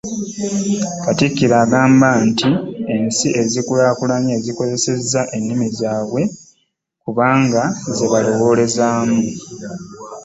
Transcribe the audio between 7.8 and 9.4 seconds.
ze balowoolezaamu